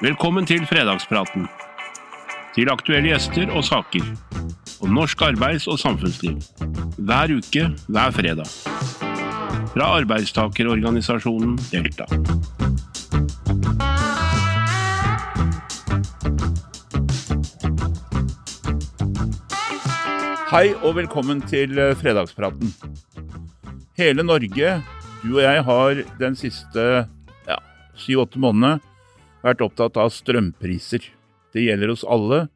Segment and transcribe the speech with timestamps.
[0.00, 1.42] Velkommen til fredagspraten.
[2.54, 4.06] Til aktuelle gjester og saker.
[4.80, 6.38] Om norsk arbeids- og samfunnsliv.
[6.96, 8.48] Hver uke, hver fredag.
[9.74, 12.08] Fra arbeidstakerorganisasjonen Delta.
[20.50, 22.72] Hei og velkommen til eh, fredagspraten.
[24.00, 24.72] Hele Norge,
[25.22, 26.86] du og jeg, har den siste
[27.46, 27.58] ja,
[27.94, 28.80] syv-åtte månedene
[29.44, 31.04] vært opptatt av strømpriser.
[31.54, 32.46] Det gjelder oss alle,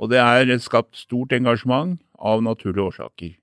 [0.00, 3.36] og det er skapt stort engasjement av naturlige årsaker.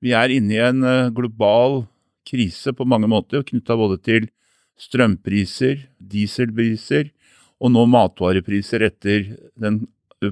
[0.00, 1.84] Vi er inne i en eh, global
[2.28, 4.28] krise på mange måter, knytta både til
[4.80, 7.10] strømpriser, dieselpriser
[7.60, 9.82] og nå matvarepriser etter den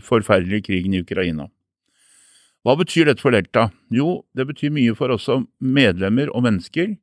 [0.04, 1.48] forferdelige krigen i Ukraina.
[2.64, 3.68] Hva betyr dette for Delta?
[3.92, 6.96] Jo, det betyr mye for oss som medlemmer og mennesker,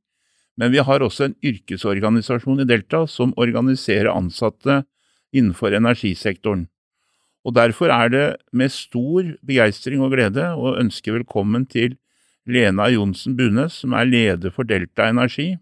[0.60, 4.84] men vi har også en yrkesorganisasjon i Delta som organiserer ansatte
[5.36, 6.68] innenfor energisektoren.
[7.46, 12.00] Og Derfor er det med stor begeistring og glede å ønske velkommen til
[12.50, 15.56] Lena Johnsen Bunes, som er leder for Delta Energi.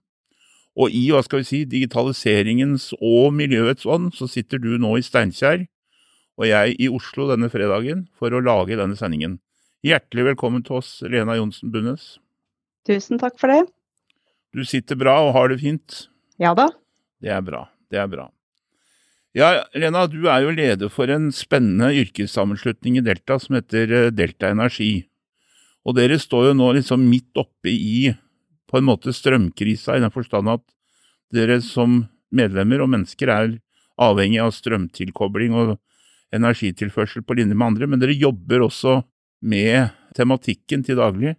[0.80, 5.06] Og i hva skal vi si, digitaliseringens og miljøets ånd så sitter du nå i
[5.06, 5.68] Steinkjer
[6.40, 9.38] og jeg i Oslo denne fredagen for å lage denne sendingen.
[9.86, 12.16] Hjertelig velkommen til oss, Lena Johnsen Bunnes.
[12.88, 13.68] Tusen takk for det.
[14.54, 16.06] Du sitter bra og har det fint?
[16.42, 16.70] Ja da.
[17.24, 17.66] Det er bra.
[17.90, 18.28] Det er bra.
[19.34, 24.12] Ja, Lena, du er jo leder for en spennende yrkessammenslutning i Delta som heter eh,
[24.14, 25.08] Delta Energi.
[25.84, 28.14] Og dere står jo nå liksom midt oppe i
[28.70, 30.64] på en måte strømkrisa, i den forstand at
[31.34, 33.56] dere som medlemmer og mennesker er
[34.02, 35.76] avhengig av strømtilkobling og
[36.34, 39.00] energitilførsel på linje med andre, men dere jobber også
[39.46, 41.36] med tematikken til daglig.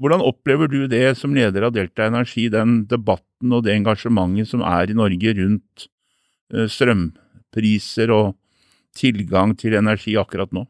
[0.00, 4.62] Hvordan opplever du det som leder av Delta Energi, den debatten og det engasjementet som
[4.64, 5.86] er i Norge rundt
[6.54, 8.36] eh, strømpriser og
[8.96, 10.64] tilgang til energi akkurat nå?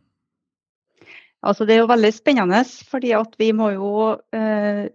[1.40, 3.92] Altså, det er jo veldig spennende, fordi vi må jo
[4.36, 4.90] eh,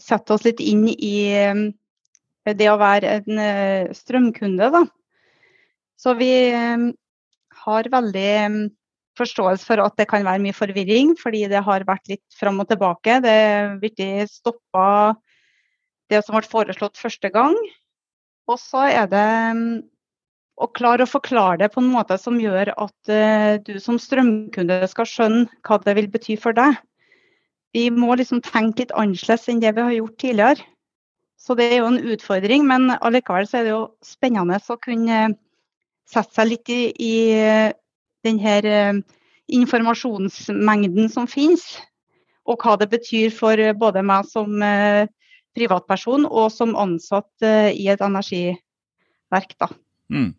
[0.00, 4.70] sette oss litt inn i eh, det å være en eh, strømkunde.
[4.72, 4.84] Da.
[6.00, 6.32] Så vi
[7.60, 8.30] har veldig
[9.20, 12.70] forståelse for at det kan være mye forvirring, fordi det har vært litt fram og
[12.70, 13.20] tilbake.
[13.24, 13.36] Det
[13.82, 14.86] virkelig stoppa
[16.10, 17.56] det som ble foreslått første gang.
[18.50, 19.26] Og så er det
[20.60, 24.82] å klare å forklare det på en måte som gjør at uh, du som strømkunde
[24.90, 26.76] skal skjønne hva det vil bety for deg.
[27.76, 30.66] Vi må liksom tenke litt annerledes enn det vi har gjort tidligere.
[31.40, 35.20] Så det er jo en utfordring, men allikevel så er det jo spennende å kunne
[36.10, 37.14] sette seg litt i, i
[38.26, 39.20] denne uh,
[39.50, 41.64] informasjonsmengden som finnes,
[42.48, 45.06] og hva det betyr for både meg som uh,
[45.58, 47.42] privatperson og som ansatt
[47.74, 49.56] i et energiverk.
[49.58, 49.66] Da.
[50.14, 50.30] Mm.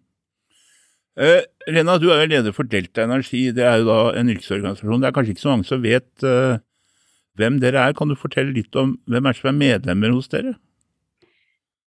[1.20, 3.50] Eh, Lena, du er jo leder for Delta Energi.
[3.56, 5.02] Det er jo da en yrkesorganisasjon.
[5.02, 6.62] Det er kanskje ikke så mange som vet eh,
[7.40, 7.96] hvem dere er.
[7.98, 10.56] Kan du fortelle litt om hvem er som er medlemmer hos dere?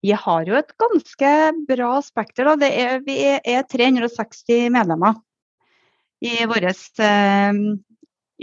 [0.03, 1.33] Vi har jo et ganske
[1.69, 2.51] bra spekter.
[2.51, 2.67] Da.
[2.67, 5.21] Er, vi er 360 medlemmer
[6.23, 7.57] i vår eh,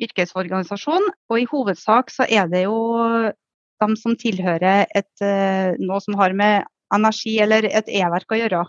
[0.05, 1.07] yrkesorganisasjon.
[1.31, 2.79] Og i hovedsak så er det jo
[3.79, 8.63] de som tilhører et, eh, noe som har med energi eller et e-verk å gjøre.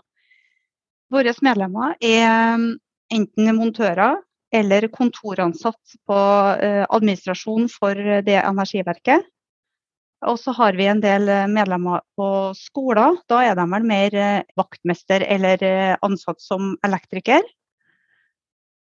[1.11, 2.67] Våre medlemmer er um,
[3.11, 4.21] enten montører
[4.55, 9.23] eller kontoransatt på administrasjon for det energiverket.
[10.27, 12.27] Og så har vi en del medlemmer på
[12.59, 13.15] skoler.
[13.31, 14.17] Da er de vel mer
[14.59, 15.63] vaktmester eller
[16.03, 17.47] ansatt som elektriker.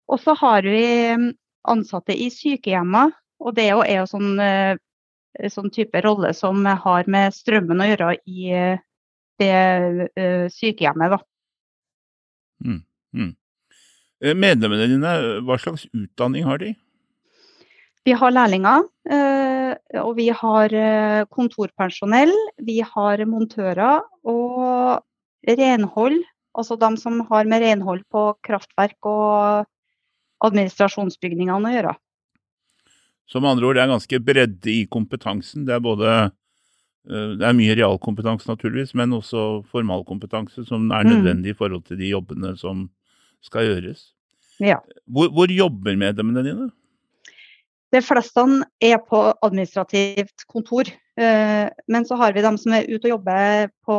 [0.06, 0.82] Og så har vi
[1.14, 1.30] um,
[1.66, 4.38] ansatte i sykehjemmet, og det er jo sånn,
[5.52, 8.52] sånn type rolle som har med strømmen å gjøre i
[9.42, 11.16] det sykehjemmet.
[11.16, 11.18] da.
[12.64, 12.80] Mm,
[13.12, 13.34] mm.
[14.24, 16.72] Eh, medlemmene dine, hva slags utdanning har de?
[18.06, 22.32] Vi har lærlinger, eh, og vi har eh, kontorpersonell.
[22.62, 25.02] Vi har montører og
[25.46, 26.20] renhold.
[26.56, 29.66] Altså de som har med renhold på kraftverk og
[30.44, 31.94] administrasjonsbygningene å gjøre.
[33.26, 35.64] Som andre ord, det er ganske bredde i kompetansen.
[35.66, 36.16] Det er både
[37.06, 41.12] Eh, det er mye realkompetanse, naturligvis, men også formalkompetanse som er mm.
[41.12, 42.88] nødvendig i forhold til de jobbene som
[43.46, 44.10] skal gjøres.
[44.62, 44.80] Ja.
[45.04, 46.68] Hvor, hvor jobber medlemmene dine?
[47.94, 48.42] De fleste
[48.82, 50.90] er på administrativt kontor.
[51.16, 53.98] Eh, men så har vi dem som er ute og jobber på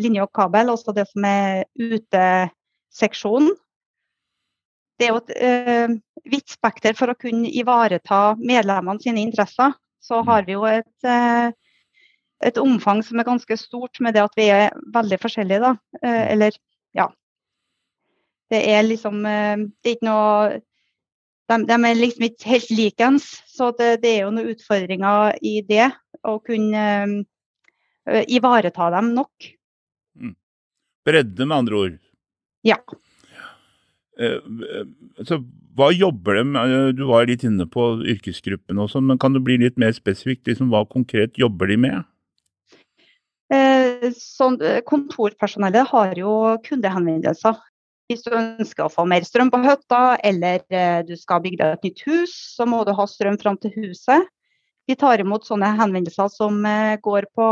[0.00, 3.52] linje og kabel, også det som er uteseksjonen.
[4.96, 5.96] Det er jo et uh,
[6.32, 9.74] vidt spekter for å kunne ivareta medlemmene sine interesser.
[10.02, 10.28] Så mm.
[10.30, 11.50] har vi jo et uh,
[12.44, 15.60] et omfang som er ganske stort med det at vi er veldig forskjellige.
[15.62, 15.72] Da.
[16.02, 16.56] Eh, eller
[16.96, 17.08] ja.
[18.52, 20.60] Det er liksom Det er ikke noe
[21.46, 23.26] de, de, er liksom ikke helt likens.
[23.46, 25.88] Så det, det, er jo noen utfordringer i det.
[26.26, 29.46] Å kunne uh, ivareta dem nok.
[30.18, 30.32] Mm.
[31.06, 32.00] Bredde, med andre ord?
[32.66, 32.80] Ja.
[34.16, 34.86] Uh,
[35.28, 35.40] så
[35.76, 36.96] hva jobber de med?
[36.96, 40.46] Du var litt inne på yrkesgruppen og sånn, men kan du bli litt mer spesifikt?
[40.48, 42.06] Liksom, hva konkret jobber de med?
[43.52, 44.56] Eh, sånn,
[44.88, 46.32] kontorpersonellet har jo
[46.64, 47.60] kundehenvendelser
[48.10, 51.74] hvis du ønsker å få mer strøm på hytta, eller eh, du skal bygge deg
[51.74, 54.28] et nytt hus, så må du ha strøm fram til huset.
[54.86, 57.48] Vi tar imot sånne henvendelser som eh, går på,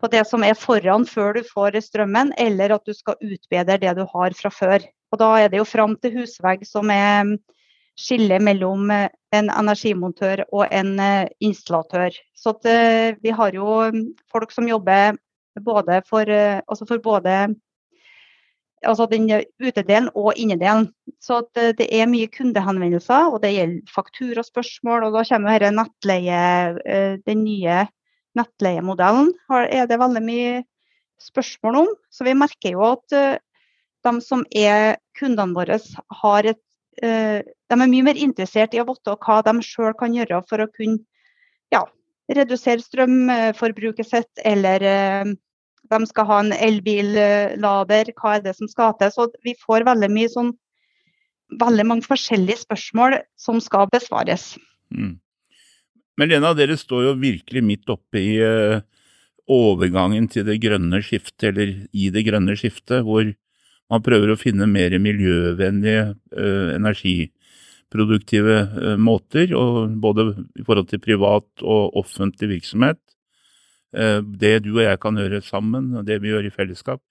[0.00, 3.92] på det som er foran før du får strømmen, eller at du skal utbedre det
[4.00, 4.88] du har fra før.
[5.10, 7.34] Og Da er det jo fram til husvegg som er mm,
[7.98, 10.94] skillet mellom eh, en energimontør og en
[11.40, 12.14] installatør.
[12.34, 15.18] Så at, vi har jo mm, folk som jobber
[15.60, 17.54] både for, altså for både
[18.86, 19.28] altså den
[19.60, 20.88] utedelen og innedelen.
[21.20, 25.08] Så det, det, er mye kundehenvendelser, og det gjelder fakturaspørsmål.
[25.08, 26.42] Og da kommer dette nettleie,
[26.84, 27.84] eh, den nye
[28.38, 30.60] nettleiemodellen er det veldig mye
[31.20, 31.94] spørsmål om.
[32.10, 33.38] Så vi merker jo at eh,
[34.06, 36.62] de som er kundene våre, et,
[37.02, 40.64] eh, de er mye mer interessert i å vite hva de sjøl kan gjøre for
[40.64, 41.02] å kunne
[41.72, 41.84] ja,
[42.32, 44.82] redusere strømforbruket sitt, eller
[45.90, 49.12] de skal ha en elbillader, hva er det som skal til.
[49.14, 50.52] Så vi får veldig mye sånn
[51.58, 54.54] veldig mange forskjellige spørsmål som skal besvares.
[54.94, 55.18] Mm.
[56.20, 58.82] Men Lena, dere står jo virkelig midt oppe i uh,
[59.50, 63.32] overgangen til det grønne skiftet, eller i det grønne skiftet, hvor
[63.90, 69.52] man prøver å finne mer miljøvennlige uh, energiproduktive uh, måter,
[70.02, 73.00] både i forhold til privat og offentlig virksomhet.
[73.90, 77.02] Eh, det du og jeg kan gjøre sammen, og det vi gjør i fellesskap.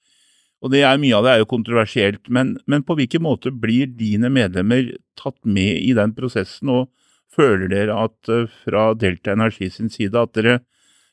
[0.64, 3.88] Og det er, Mye av det er jo kontroversielt, men, men, på hvilken måte blir
[3.88, 6.90] dine medlemmer tatt med i den prosessen, og
[7.36, 10.60] føler dere at eh, fra Delta Energi sin side at dere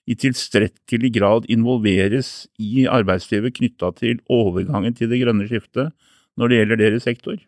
[0.06, 5.90] i tilstrekkelig grad involveres i arbeidslivet knytta til overgangen til det grønne skiftet
[6.38, 7.38] når det gjelder deres sektor?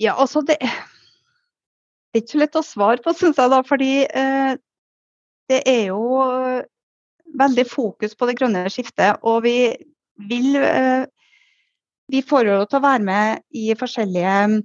[0.00, 3.52] Ja, altså det, det er ikke så lett å svare på, syns jeg.
[3.52, 4.56] da, fordi eh,
[5.52, 6.08] det er jo
[7.36, 9.20] veldig fokus på det grønne skiftet.
[9.26, 9.58] Og vi
[10.28, 11.04] vil eh,
[12.06, 14.60] Vi får jo til å være med i forskjellige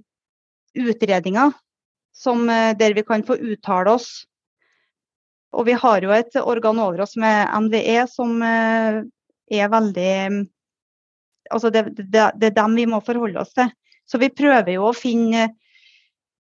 [0.78, 1.56] utredninger
[2.14, 4.28] som, eh, der vi kan få uttale oss.
[5.52, 9.02] Og vi har jo et organ over oss med NVE som eh,
[9.52, 10.16] er veldig
[11.52, 13.68] Altså det, det, det er dem vi må forholde oss til.
[14.08, 15.50] Så vi prøver jo å finne,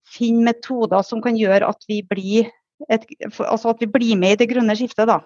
[0.08, 2.48] finne metoder som kan gjøre at vi blir
[2.88, 3.04] et,
[3.44, 5.18] altså at vi blir med i det grønne skiftet, da.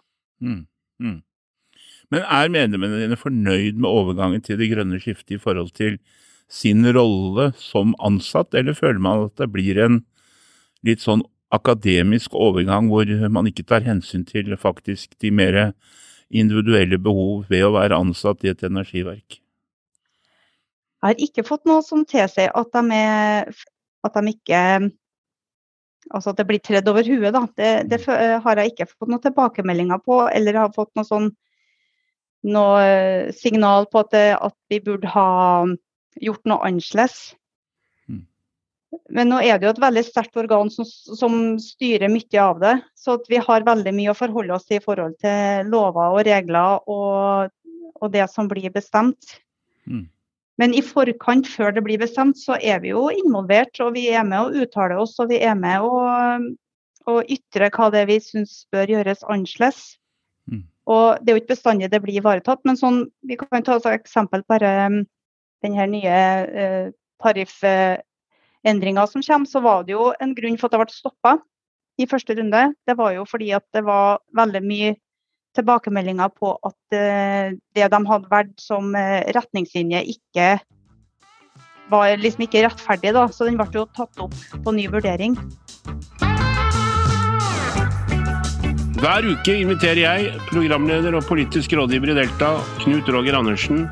[0.42, 0.64] Mm,
[1.04, 1.20] mm.
[2.14, 6.00] Men er medlemmene dine fornøyd med overgangen til det grønne skiftet i forhold til
[6.50, 10.02] sin rolle som ansatt, eller føler man at det blir en
[10.88, 15.60] litt sånn akademisk overgang hvor man ikke tar hensyn til faktisk de mer
[16.30, 19.40] individuelle behov ved å være ansatt i et energiverk?
[20.98, 24.62] Jeg har ikke fått noe som tilsier at, at de ikke
[26.14, 27.34] altså at det blir tredd over huet.
[27.36, 27.44] Da.
[27.58, 31.32] Det, det, har jeg ikke fått noen tilbakemeldinger på, eller har fått noe sånn
[32.48, 35.30] noe signal på at, at vi burde ha
[36.22, 37.34] gjort noe annerledes.
[39.12, 42.76] Men nå er det jo et veldig sterkt organ som, som, styrer mye av det.
[42.96, 46.88] Så vi har veldig mye å forholde oss til i forhold til lover og regler
[46.88, 47.52] og,
[48.00, 49.36] og det som blir bestemt.
[49.88, 50.06] Mm.
[50.58, 53.76] Men i forkant, før det blir bestemt, så er vi jo involvert.
[53.84, 56.00] Og vi er med å uttale oss, og vi er med å,
[57.12, 59.84] og ytre hva det er vi syns bør gjøres annerledes.
[60.50, 60.64] Mm.
[60.90, 63.90] Og det er jo ikke bestandig det blir ivaretatt, men sånn, vi kan ta et
[63.92, 65.02] eksempel bare um,
[65.66, 66.18] den her nye
[66.48, 66.90] eh,
[68.68, 71.38] tariffendringa som kommer, så var det jo en grunn for at det ble stoppa
[71.98, 72.74] i første runde.
[72.86, 74.96] Det var jo fordi at det var veldig mye
[75.56, 80.60] tilbakemeldinger på at eh, det de hadde valgt som eh, retningslinje, ikke
[81.90, 83.14] var liksom ikke rettferdig.
[83.14, 83.28] Da.
[83.32, 85.38] Så den ble jo tatt opp på ny vurdering.
[88.98, 93.86] Hver uke inviterer jeg, programleder og politisk rådgiver i Delta, Knut Roger Andersen,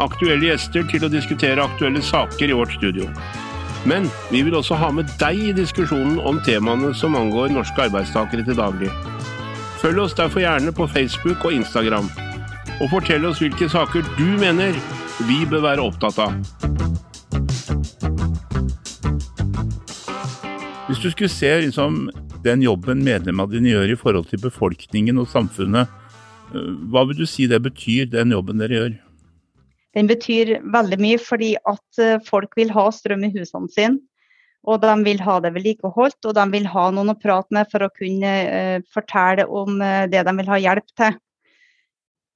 [0.00, 3.08] aktuelle gjester til å diskutere aktuelle saker i vårt studio.
[3.86, 8.42] Men vi vil også ha med deg i diskusjonen om temaene som angår norske arbeidstakere
[8.46, 8.90] til daglig.
[9.78, 12.08] Følg oss derfor gjerne på Facebook og Instagram.
[12.82, 14.74] Og fortell oss hvilke saker du mener
[15.28, 16.34] vi bør være opptatt av.
[20.86, 22.08] Hvis du skulle se liksom,
[22.44, 25.86] den jobben medlemmene dine gjør i forhold til befolkningen og samfunnet,
[26.54, 28.94] eh, hva vil du si det betyr, den jobben dere gjør?
[29.96, 34.02] Den betyr veldig mye fordi at eh, folk vil ha strøm i husene sine.
[34.66, 37.86] Og de vil ha det vedlikeholdt, og de vil ha noen å prate med for
[37.86, 41.20] å kunne uh, fortelle om uh, det de vil ha hjelp til.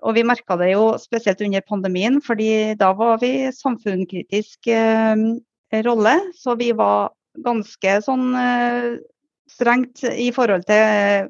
[0.07, 5.25] Og vi merka det jo spesielt under pandemien, fordi da var vi samfunnskritisk uh,
[5.88, 6.14] rolle.
[6.38, 7.11] Så vi var
[7.43, 8.31] ganske sånn
[9.50, 11.29] strengt i forhold til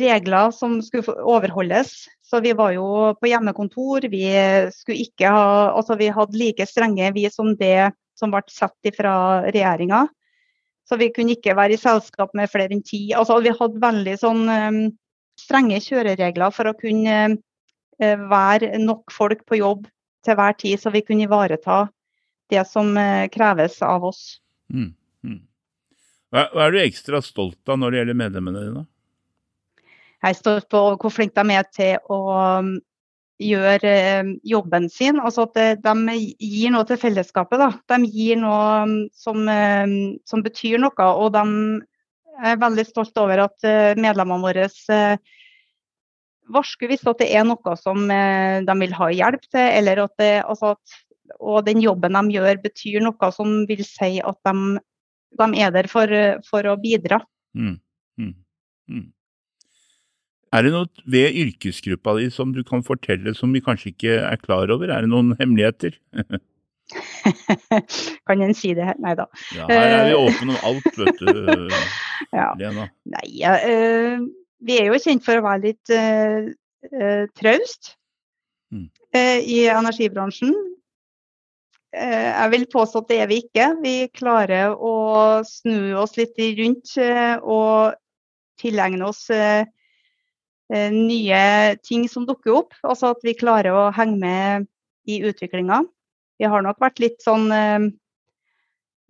[0.00, 2.06] regler som skulle overholdes.
[2.22, 2.86] Så vi var jo
[3.20, 4.08] på hjemmekontor.
[4.08, 4.24] Vi
[4.96, 5.44] ikke ha
[5.74, 9.14] Altså vi hadde like strenge vi som det som ble satt fra
[9.48, 10.06] regjeringa.
[10.88, 13.10] Så vi kunne ikke være i selskap med flere enn ti.
[13.16, 14.82] Altså vi hadde veldig sånn um,
[15.40, 19.86] strenge kjøreregler for å kunne uh, være nok folk på jobb
[20.22, 21.84] til hver tid, så vi kunne ivareta
[22.52, 24.22] det som uh, kreves av oss.
[24.72, 24.92] Mm.
[25.24, 25.40] Mm.
[26.34, 28.84] Hva, hva er du ekstra stolt av når det gjelder medlemmene dine?
[30.22, 32.18] Jeg står på, på hvor flinke de er til å
[32.62, 32.72] um,
[33.42, 35.18] gjøre um, jobben sin.
[35.18, 37.58] Altså at eh, de gir noe til fellesskapet.
[37.58, 37.70] Da.
[37.94, 39.48] De gir noe um, som,
[40.28, 41.08] som betyr noe.
[41.10, 41.44] Og de
[42.42, 45.18] er veldig stolt over at eh, medlemmene våre varsker
[46.52, 50.72] varsku hvis det er noe som de vil ha hjelp til, eller at, det, altså
[50.74, 50.96] at
[51.38, 54.80] og den jobben de gjør betyr noe som vil si at de
[55.38, 56.12] de er der for,
[56.48, 57.20] for å bidra.
[57.56, 57.76] Mm,
[58.20, 58.34] mm,
[58.90, 59.06] mm.
[60.52, 64.38] Er det noe ved yrkesgruppa di som du kan fortelle som vi kanskje ikke er
[64.42, 64.90] klar over?
[64.90, 65.92] Er det noen hemmeligheter?
[68.28, 68.90] kan en si det?
[69.00, 69.26] Nei da.
[69.56, 71.30] Ja, her er vi åpne om alt, vet du,
[72.40, 72.48] ja.
[72.60, 72.84] Lena.
[73.14, 74.16] Nei, ja, uh,
[74.62, 76.52] vi er jo kjent for å være litt uh,
[76.92, 77.82] uh, traust
[78.74, 78.88] mm.
[79.16, 80.52] i energibransjen.
[81.92, 83.66] Eh, jeg vil påstå at det er vi ikke.
[83.84, 84.94] Vi klarer å
[85.44, 87.98] snu oss litt rundt eh, og
[88.60, 89.68] tilegne oss eh,
[90.92, 92.76] nye ting som dukker opp.
[92.82, 94.68] Altså at vi klarer å henge med
[95.08, 95.82] i utviklinga.
[96.40, 97.50] Vi har nok vært litt sånn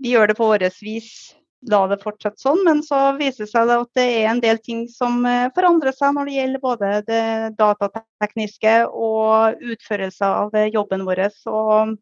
[0.03, 1.37] Vi gjør det på vårt vis,
[1.71, 2.65] la det fortsette sånn.
[2.67, 5.23] Men så viser det seg at det er en del ting som
[5.55, 7.27] forandrer seg når det gjelder både det
[7.61, 11.29] datatekniske og utførelse av jobben vår.
[11.53, 11.95] Og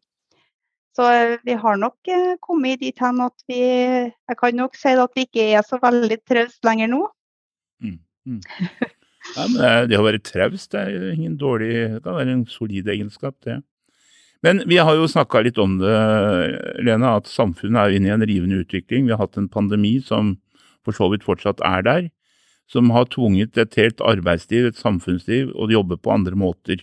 [0.95, 4.95] så eh, vi har nok eh, kommet dit hen at vi Jeg kan nok si
[4.99, 7.05] at vi ikke er så veldig trauste lenger nå.
[7.83, 8.41] Mm, mm.
[9.35, 13.35] Ja, men det å være traust er ingen dårlig Det kan være en solid egenskap,
[13.45, 13.61] det.
[14.41, 15.97] Men vi har jo snakka litt om det,
[16.81, 19.05] Lena, at samfunnet er inne i en rivende utvikling.
[19.05, 20.39] Vi har hatt en pandemi som
[20.81, 22.07] for så vidt fortsatt er der,
[22.71, 26.81] som har tvunget et helt arbeidsliv, et samfunnsliv, å jobbe på andre måter.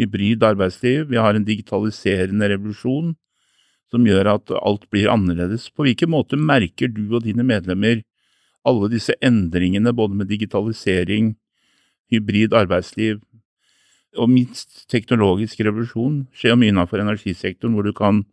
[0.00, 3.14] Hybrid arbeidsliv, vi har en digitaliserende revolusjon,
[3.90, 5.68] som gjør at alt blir annerledes.
[5.70, 8.02] På hvilken måte merker du og dine medlemmer
[8.66, 11.34] alle disse endringene, både med digitalisering,
[12.10, 13.20] hybrid arbeidsliv
[14.18, 16.24] og minst teknologisk revolusjon?
[16.34, 18.24] skjer mye innenfor energisektoren, hvor du kan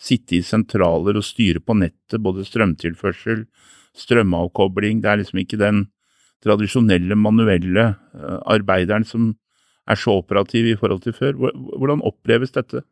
[0.00, 3.46] sitte i sentraler og styre på nettet, både strømtilførsel,
[3.96, 5.00] strømavkobling.
[5.00, 5.86] Det er liksom ikke den
[6.44, 9.32] tradisjonelle, manuelle eh, arbeideren som
[9.86, 11.38] er så operativ i forhold til før.
[11.38, 12.82] Hvordan oppleves dette?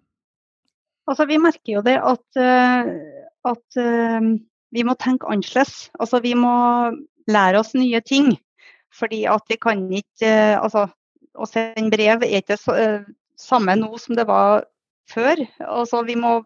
[1.09, 2.93] Altså, vi merker jo det at, eh,
[3.45, 4.29] at uh,
[4.73, 5.91] vi må tenke annerledes.
[6.01, 6.55] Altså, vi må
[7.29, 8.33] lære oss nye ting.
[8.95, 10.89] Fordi at vi kan ikke uh, altså,
[11.35, 14.69] Å sende brev er ikke så, uh, samme nå som det var
[15.11, 15.41] før.
[15.67, 16.37] Altså, vi, må,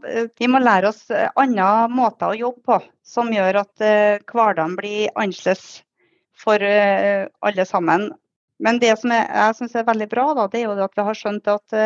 [0.40, 1.04] vi må lære oss
[1.38, 3.84] andre måter å jobbe på som gjør at
[4.32, 5.82] hverdagen blir annerledes
[6.34, 8.08] for alle sammen.
[8.58, 11.06] Men det som jeg, jeg syns er veldig bra, da, det er jo at vi
[11.06, 11.76] har skjønt at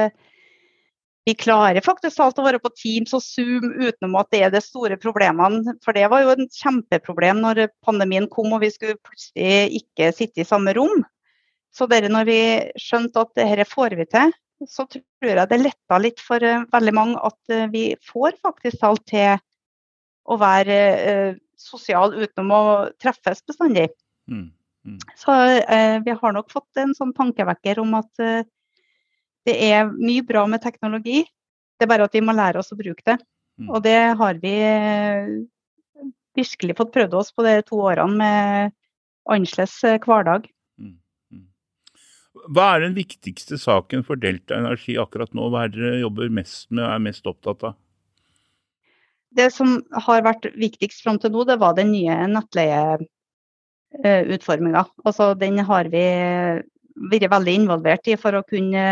[1.25, 4.63] vi klarer faktisk alt å være på Teams og Zoom utenom at det er de
[4.65, 5.77] store problemene.
[5.85, 10.43] For det var jo en kjempeproblem når pandemien kom og vi skulle plutselig ikke sitte
[10.43, 11.05] i samme rom.
[11.73, 12.41] Så dere, når vi
[12.81, 14.35] skjønte at dette får vi til,
[14.69, 18.83] så tror jeg det letta litt for uh, veldig mange at uh, vi får faktisk
[18.87, 19.39] alt til
[20.31, 22.65] å være uh, sosial utenom å
[23.03, 23.89] treffes bestandig.
[24.31, 24.51] Mm.
[24.83, 24.99] Mm.
[25.15, 25.35] Så
[26.03, 28.23] vi har nok fått en sånn tankevekker om at
[29.49, 31.23] det er mye bra med teknologi,
[31.79, 33.19] det er bare at vi må lære oss å bruke det.
[33.61, 33.69] Mm.
[33.75, 35.31] Og det har vi eh,
[36.39, 38.75] virkelig fått prøvd oss på de to årene med
[39.31, 40.43] annerledes eh, hverdag.
[40.81, 40.95] Mm.
[41.35, 41.47] Mm.
[42.55, 45.43] Hva er den viktigste saken for Delta Energi akkurat nå?
[45.53, 47.75] Hva er dere jobber mest med og er mest opptatt av?
[49.33, 49.69] Det som
[50.07, 54.83] har vært viktigst fram til nå, det var den nye nettleieutforminga.
[55.07, 56.05] Altså, den har vi
[57.09, 58.85] vært veldig involvert i for å kunne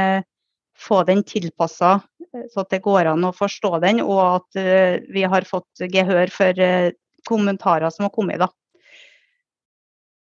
[0.80, 1.99] få den tilpassa
[2.34, 5.84] eh, så at det går an å forstå den, og at uh, vi har fått
[5.92, 6.90] gehør for uh,
[7.28, 8.40] kommentarer som har kommet.
[8.40, 8.49] Da.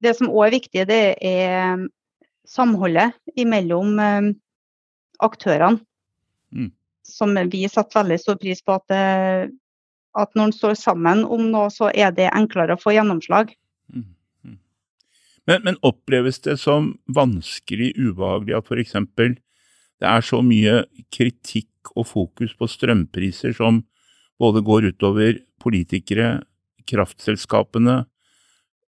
[0.03, 1.85] Det som òg er viktig, det er
[2.47, 3.97] samholdet mellom
[5.24, 5.81] aktørene.
[6.55, 6.71] Mm.
[7.03, 8.77] som vi setter veldig stor pris på.
[8.79, 9.51] At, det,
[10.17, 13.51] at når en står sammen om noe, så er det enklere å få gjennomslag.
[13.93, 14.07] Mm,
[14.45, 14.57] mm.
[15.51, 18.95] Men, men, oppleves det som vanskelig, ubehagelig at f.eks.
[20.01, 20.83] det er så mye
[21.13, 23.83] kritikk og fokus på strømpriser som
[24.41, 26.41] både går utover politikere,
[26.89, 28.03] kraftselskapene,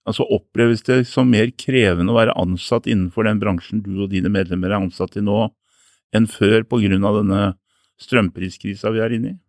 [0.06, 4.32] altså Oppleves det som mer krevende å være ansatt innenfor den bransjen du og dine
[4.34, 5.48] medlemmer er ansatt i nå,
[6.16, 7.00] enn før pga.
[7.22, 7.42] denne
[8.02, 9.40] strømpriskrisa vi er inne i?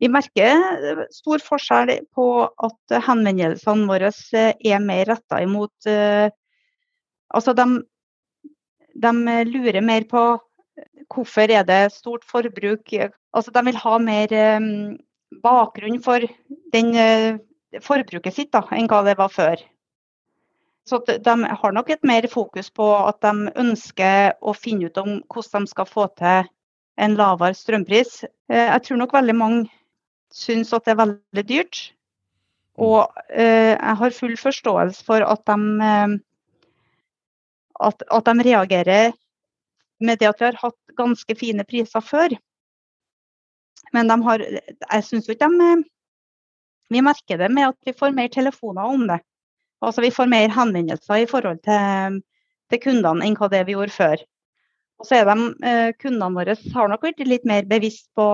[0.00, 6.30] Vi merker stor forskjell på at henvendelsene våre er mer retta imot uh,
[7.30, 7.64] Altså, de,
[9.02, 9.12] de,
[9.50, 10.24] lurer mer på
[11.10, 12.92] hvorfor er det stort forbruk.
[13.34, 14.70] Altså, de vil ha mer um,
[15.42, 16.24] bakgrunn for
[16.74, 16.94] den
[17.82, 19.60] forbruket sitt da, enn hva det var før.
[20.88, 25.20] Så De har nok et mer fokus på at de ønsker å finne ut om
[25.30, 26.48] hvordan de skal få til
[27.00, 28.24] en lavere strømpris.
[28.50, 29.68] Eh, jeg tror nok veldig mange
[30.34, 31.82] syns at det er veldig dyrt.
[32.80, 36.16] Og eh, jeg har full forståelse for at de, eh,
[37.80, 39.12] at, at de reagerer
[40.00, 42.34] med det at vi har hatt ganske fine priser før.
[43.94, 45.72] Men de har, jeg syns ikke de
[46.90, 49.20] vi merker det med at vi får mer telefoner om det.
[49.80, 52.18] Altså Vi får mer henvendelser i forhold til,
[52.70, 54.24] til kundene enn hva det vi gjorde før.
[55.00, 58.26] Og så er de, eh, Kundene våre har nok blitt litt mer bevisst på,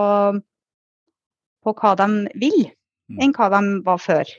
[1.62, 2.64] på hva de vil,
[3.12, 3.20] mm.
[3.22, 4.32] enn hva de var før.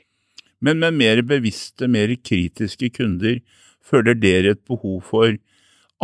[0.60, 3.38] Men med mer bevisste, mer kritiske kunder,
[3.88, 5.32] føler dere et behov for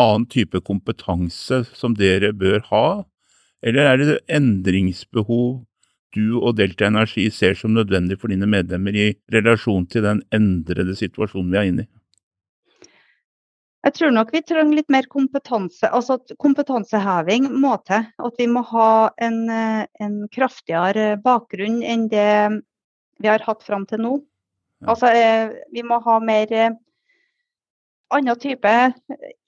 [0.01, 2.87] annen type kompetanse som dere bør ha?
[3.65, 5.65] Eller er det endringsbehov
[6.15, 10.95] du og Delta Energi ser som nødvendig for dine medlemmer i relasjon til den endrede
[10.99, 11.91] situasjonen vi er inne i?
[13.85, 15.91] Jeg tror nok vi trenger litt mer kompetanse.
[15.91, 18.07] altså Kompetanseheving må til.
[18.17, 22.31] At vi må ha en, en kraftigere bakgrunn enn det
[23.21, 24.15] vi har hatt fram til nå.
[24.89, 26.73] Altså, eh, vi må ha mer eh,
[28.17, 28.73] annen type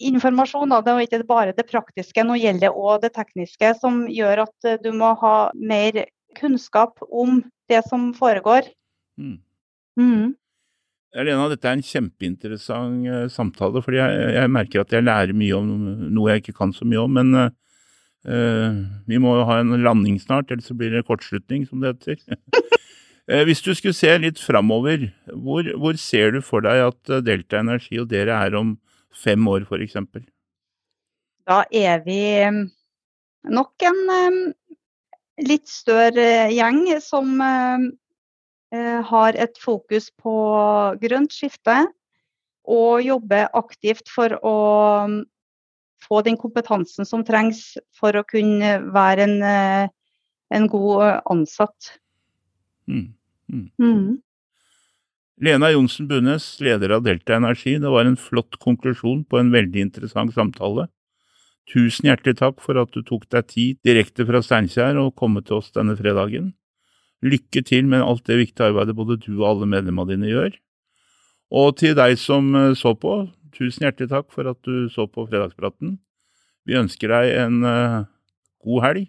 [0.02, 0.72] informasjon.
[0.74, 0.82] Da.
[0.84, 4.70] Det er ikke bare det praktiske, nå gjelder det òg det tekniske, som gjør at
[4.84, 6.04] du må ha mer
[6.36, 8.68] kunnskap om det som foregår.
[9.16, 9.38] Mm.
[9.96, 10.34] Mm.
[11.16, 15.56] Lena, dette er en kjempeinteressant uh, samtale, fordi jeg, jeg, merker at jeg lærer mye
[15.56, 15.70] om
[16.12, 17.16] noe jeg ikke kan så mye om.
[17.16, 21.94] Men uh, vi må ha en landing snart, ellers så blir det kortslutning, som det
[21.94, 22.20] heter.
[23.32, 27.60] uh, hvis du skulle se litt framover, hvor, hvor, ser du for deg at Delta
[27.62, 28.76] Energi og dere er om
[29.14, 29.96] fem år, f.eks.?
[31.46, 32.20] Da er vi
[33.46, 34.00] nok en
[35.44, 40.34] litt større gjeng som eh, har et fokus på
[41.02, 41.84] grønt skifte.
[42.66, 44.56] Og jobber aktivt for å
[45.06, 45.20] mm,
[46.02, 49.92] få den kompetansen som trengs for å kunne være en, eh,
[50.56, 51.92] en god ansatt.
[52.90, 53.12] Mm.
[53.52, 53.68] Mm.
[53.80, 54.18] Mm.
[55.36, 57.76] Lena Johnsen Bunnes, leder av Delta Energi.
[57.78, 60.88] Det var en flott konklusjon på en veldig interessant samtale.
[61.66, 65.58] Tusen hjertelig takk for at du tok deg tid direkte fra Steinkjer og komme til
[65.58, 66.54] oss denne fredagen.
[67.26, 70.56] Lykke til med alt det viktige arbeidet både du og alle medlemmene dine gjør.
[71.56, 75.26] Og til deg som eh, så på, tusen hjertelig takk for at du så på
[75.28, 75.96] Fredagspraten.
[76.66, 78.06] Vi ønsker deg en uh,
[78.66, 79.04] god helg.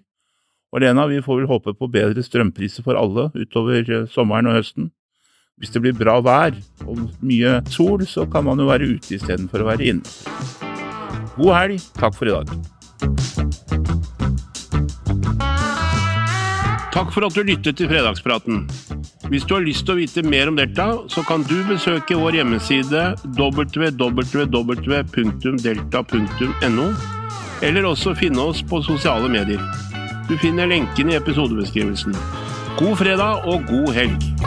[0.73, 4.57] Og Lena, vi får vel håpe på bedre strømpriser for alle utover uh, sommeren og
[4.59, 4.91] høsten.
[5.57, 6.53] Hvis det blir bra vær
[6.85, 10.05] og mye sol, så kan man jo være ute istedenfor å være inne.
[11.37, 11.81] God helg.
[11.97, 12.47] Takk for i dag.
[16.93, 18.63] Takk for at du lyttet til Fredagspraten.
[19.29, 22.33] Hvis du har lyst til å vite mer om Delta, så kan du besøke vår
[22.39, 23.97] hjemmeside www.delta.no,
[27.67, 29.61] eller også finne oss på sosiale medier.
[30.27, 32.15] Du finner lenken i episodebeskrivelsen.
[32.77, 34.46] God fredag og god helg!